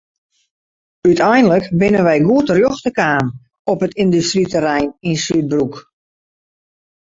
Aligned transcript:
Uteinlik 1.09 1.67
binne 1.83 2.01
wy 2.07 2.17
goed 2.27 2.45
terjochte 2.47 2.91
kaam 2.99 3.25
op 3.73 3.79
it 3.85 3.97
yndustryterrein 4.01 4.89
yn 5.09 5.21
Súdbroek. 5.25 5.75